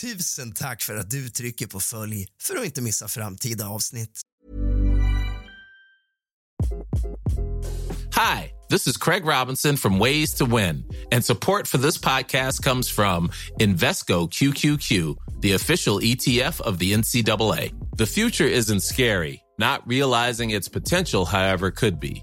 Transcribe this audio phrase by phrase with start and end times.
[0.00, 4.20] Tusen tack för att du trycker på följ för att inte missa framtida avsnitt.
[8.14, 12.90] Hi, this is Craig Robinson from Ways to Win, and support for this podcast comes
[12.90, 13.30] from
[13.60, 17.72] Invesco QQQ, the official ETF of the NCAA.
[17.98, 19.40] The future isn't scary.
[19.58, 22.22] Not realizing its potential, however, could be.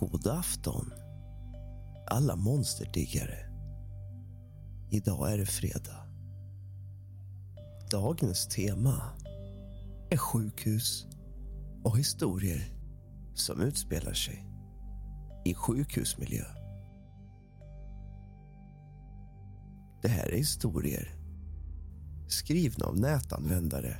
[0.00, 0.92] God afton,
[2.06, 3.38] alla monsterdiggare.
[4.90, 6.06] Idag är det fredag.
[7.90, 9.02] Dagens tema
[10.10, 11.06] är sjukhus
[11.84, 12.72] och historier
[13.34, 14.46] som utspelar sig
[15.44, 16.44] i sjukhusmiljö.
[20.02, 21.08] Det här är historier
[22.28, 23.96] skrivna av nätanvändare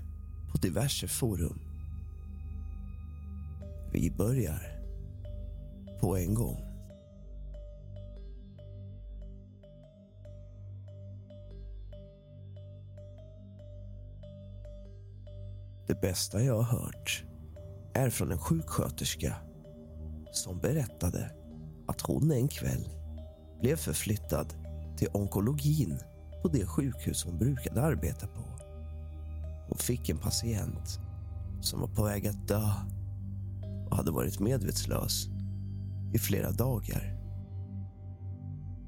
[0.53, 1.61] på diverse forum.
[3.93, 4.78] Vi börjar
[6.01, 6.65] på en gång.
[15.87, 17.25] Det bästa jag har hört
[17.95, 19.35] är från en sjuksköterska
[20.33, 21.31] som berättade
[21.87, 22.89] att hon en kväll
[23.61, 24.55] blev förflyttad
[24.97, 25.99] till onkologin
[26.43, 28.43] på det sjukhus hon brukade arbeta på.
[29.69, 31.01] Hon fick en patient
[31.61, 32.73] som var på väg att dö
[33.91, 35.29] och hade varit medvetslös
[36.13, 37.15] i flera dagar.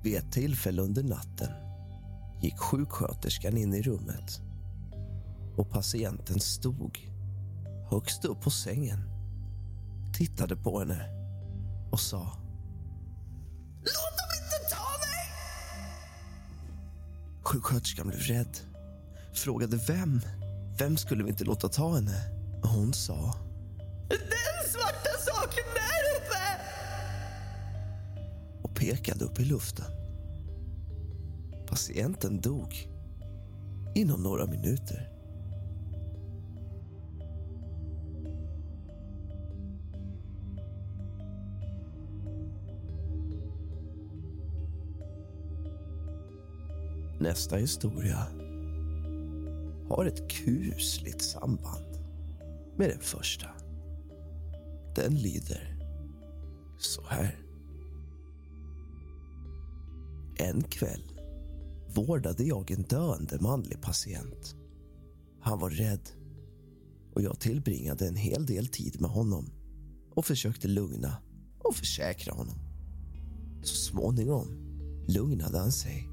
[0.02, 1.50] Vid ett tillfälle under natten
[2.42, 4.40] gick sjuksköterskan in i rummet
[5.56, 6.98] och patienten stod
[7.90, 8.98] högst upp på sängen,
[10.14, 11.08] tittade på henne
[11.90, 12.20] och sa
[13.76, 15.32] Låt dem inte ta mig!
[17.42, 18.58] Sjuksköterskan blev rädd,
[19.34, 20.20] frågade vem.
[20.78, 22.30] Vem skulle vi inte låta ta henne?
[22.62, 23.34] Och hon sa
[24.08, 25.99] Den svarta saken där
[28.90, 29.84] pekade upp i luften.
[31.66, 32.88] Patienten dog
[33.94, 35.08] inom några minuter.
[47.20, 48.18] Nästa historia
[49.88, 51.98] har ett kusligt samband
[52.76, 53.46] med den första.
[54.94, 55.76] Den lyder
[56.78, 57.39] så här.
[60.40, 61.12] En kväll
[61.94, 64.54] vårdade jag en döende manlig patient.
[65.40, 66.10] Han var rädd
[67.14, 69.50] och jag tillbringade en hel del tid med honom
[70.14, 71.16] och försökte lugna
[71.58, 72.58] och försäkra honom.
[73.62, 74.46] Så småningom
[75.08, 76.08] lugnade han sig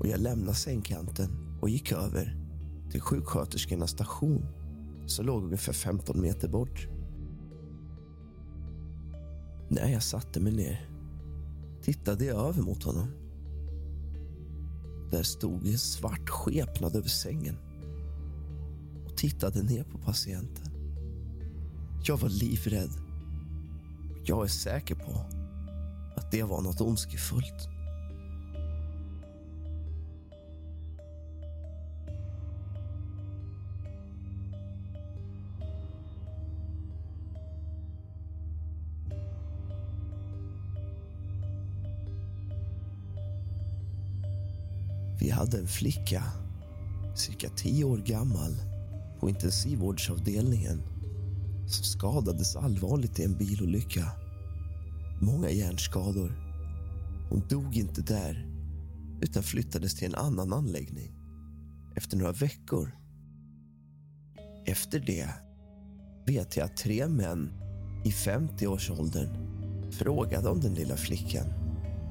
[0.00, 2.36] och jag lämnade sängkanten och gick över
[2.90, 4.46] till sjuksköterskornas station
[5.06, 6.88] som låg ungefär 15 meter bort.
[9.68, 10.99] När jag satte mig ner
[11.92, 13.08] tittade jag över mot honom.
[15.10, 17.56] Där stod en svart skepnad över sängen
[19.06, 20.70] och tittade ner på patienten.
[22.04, 22.90] Jag var livrädd.
[24.24, 25.24] Jag är säker på
[26.16, 27.68] att det var något ondskefullt.
[45.20, 46.22] Vi hade en flicka,
[47.14, 48.56] cirka tio år gammal,
[49.20, 50.82] på intensivvårdsavdelningen
[51.66, 54.06] som skadades allvarligt i en bilolycka.
[55.20, 56.32] Många hjärnskador.
[57.30, 58.46] Hon dog inte där
[59.22, 61.12] utan flyttades till en annan anläggning
[61.96, 62.90] efter några veckor.
[64.66, 65.28] Efter det
[66.26, 67.52] vet jag att tre män
[68.04, 69.28] i 50-årsåldern
[69.92, 71.46] frågade om den lilla flickan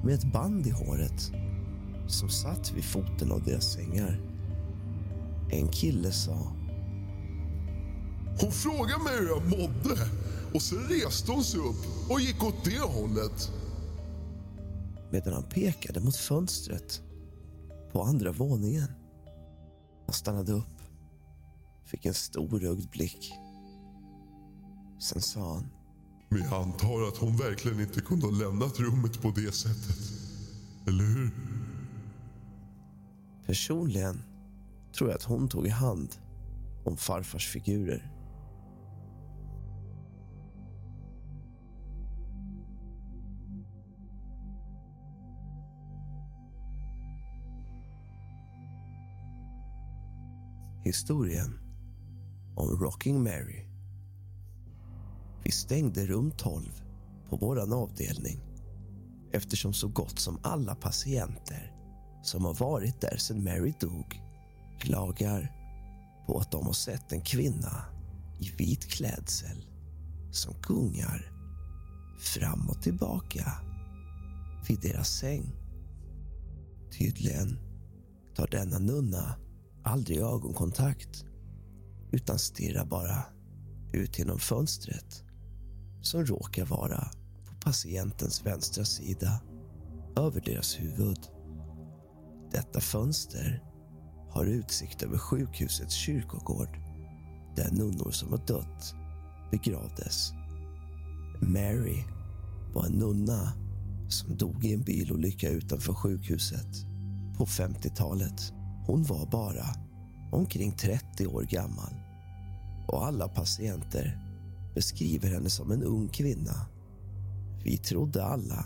[0.04, 1.32] med ett band i håret
[2.12, 4.22] som satt vid foten av deras sängar.
[5.52, 6.56] En kille sa...
[8.42, 10.10] Hon frågade mig hur jag mådde
[10.54, 13.52] och sen reste hon sig upp och gick åt det hållet.
[15.12, 17.02] Medan han pekade mot fönstret
[17.92, 18.88] på andra våningen.
[20.06, 20.82] Han stannade upp,
[21.86, 23.34] fick en storögd blick.
[25.00, 25.70] Sen sa han.
[26.30, 29.98] Men jag antar att hon verkligen inte kunde ha lämnat rummet på det sättet.
[30.88, 31.49] Eller hur?
[33.50, 34.24] Personligen
[34.98, 36.16] tror jag att hon tog i hand
[36.86, 38.12] om farfars figurer.
[50.84, 51.60] Historien
[52.56, 53.66] om Rocking Mary.
[55.44, 56.84] Vi stängde rum 12
[57.30, 58.40] på vår avdelning
[59.32, 61.79] eftersom så gott som alla patienter
[62.22, 64.22] som har varit där sedan Mary dog
[64.80, 65.52] klagar
[66.26, 67.86] på att de har sett en kvinna
[68.40, 69.66] i vit klädsel
[70.32, 71.32] som gungar
[72.20, 73.52] fram och tillbaka
[74.68, 75.56] vid deras säng.
[76.98, 77.60] Tydligen
[78.36, 79.36] tar denna nunna
[79.84, 81.26] aldrig ögonkontakt
[82.12, 83.24] utan stirrar bara
[83.94, 85.24] ut genom fönstret
[86.02, 87.12] som råkar vara
[87.46, 89.42] på patientens vänstra sida
[90.16, 91.39] över deras huvud.
[92.52, 93.64] Detta fönster
[94.30, 96.78] har utsikt över sjukhusets kyrkogård
[97.56, 98.96] där nunnor som har dött
[99.52, 100.32] begravdes.
[101.42, 102.04] Mary
[102.74, 103.54] var en nunna
[104.10, 106.86] som dog i en bilolycka utanför sjukhuset
[107.38, 108.54] på 50-talet.
[108.86, 109.66] Hon var bara
[110.32, 111.94] omkring 30 år gammal
[112.88, 114.20] och alla patienter
[114.76, 116.68] beskriver henne som en ung kvinna.
[117.64, 118.66] Vi trodde alla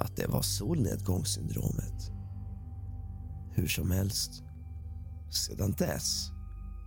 [0.00, 2.17] att det var solnedgångssyndromet.
[3.58, 4.42] Hur som helst,
[5.30, 6.30] sedan dess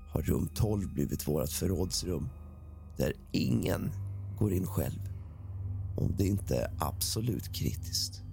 [0.10, 2.30] har rum 12 blivit vårt förrådsrum
[2.98, 3.92] där ingen
[4.40, 5.00] går in själv
[5.98, 8.24] om det inte är absolut kritiskt.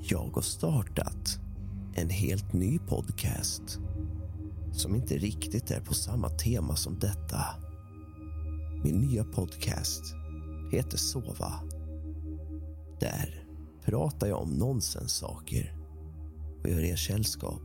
[0.00, 1.38] Jag har startat
[1.94, 3.80] en helt ny podcast
[4.76, 7.44] som inte riktigt är på samma tema som detta.
[8.84, 10.02] Min nya podcast
[10.72, 11.52] heter Sova.
[13.00, 13.44] Där
[13.84, 15.76] pratar jag om nonsenssaker
[16.62, 17.62] och gör er sällskap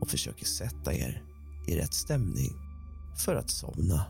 [0.00, 1.24] och försöker sätta er
[1.68, 2.50] i rätt stämning
[3.24, 4.04] för att somna.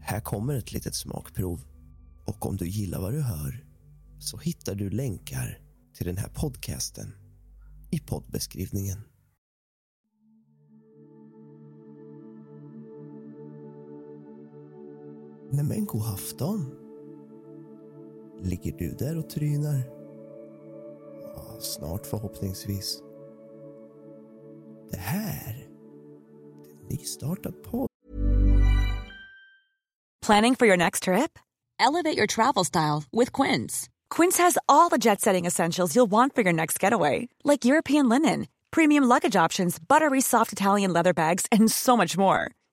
[0.00, 1.60] Här kommer ett litet smakprov
[2.24, 3.64] och om du gillar vad du hör
[4.18, 5.58] så hittar du länkar
[5.94, 7.14] till den här podcasten
[7.90, 9.13] i poddbeskrivningen.
[15.54, 16.74] Nej men god afton.
[18.42, 19.82] Ligger du där och trynar?
[21.36, 23.02] Ja, snart förhoppningsvis.
[24.90, 25.66] Det här
[26.64, 27.88] Det är en nystartad podd.
[30.26, 31.38] Planning for your next trip?
[31.78, 33.88] Elevate your travel style with Quince.
[34.16, 38.08] Quince has all the jet setting essentials you'll want for your next getaway, like European
[38.08, 42.50] linen, premium luggage options, buttery soft Italian leather bags, and so much more.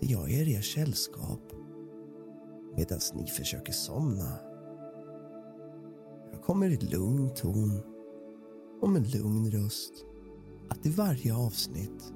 [0.00, 1.52] Jag är er sällskap
[2.76, 4.38] medan ni försöker somna.
[6.32, 7.80] Jag kommer i lugn ton
[8.80, 9.92] och med lugn röst
[10.68, 12.12] att i varje avsnitt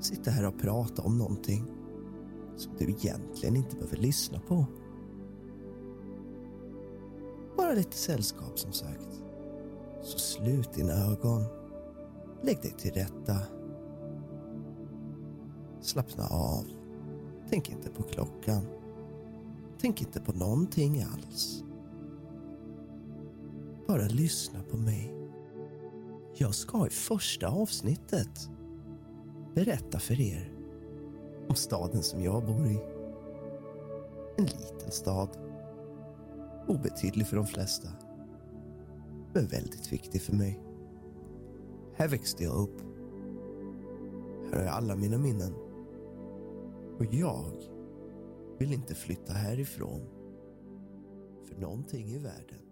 [0.00, 1.64] sitta här och prata om någonting
[2.56, 4.66] som du egentligen inte behöver lyssna på.
[7.56, 9.22] Bara lite sällskap som sagt.
[10.02, 11.44] Så slut dina ögon.
[12.42, 13.55] Lägg dig till rätta.
[15.86, 16.64] Slappna av.
[17.50, 18.66] Tänk inte på klockan.
[19.80, 21.64] Tänk inte på någonting alls.
[23.88, 25.14] Bara lyssna på mig.
[26.34, 28.50] Jag ska i första avsnittet
[29.54, 30.52] berätta för er
[31.48, 32.78] om staden som jag bor i.
[34.36, 35.28] En liten stad.
[36.68, 37.88] Obetydlig för de flesta.
[39.32, 40.60] Men väldigt viktig för mig.
[41.96, 42.80] Här växte jag upp.
[44.44, 45.65] Här har jag alla mina minnen.
[46.98, 47.52] Och jag
[48.58, 50.00] vill inte flytta härifrån
[51.48, 52.65] för någonting i världen.